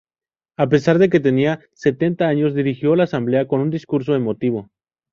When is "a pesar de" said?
0.57-1.11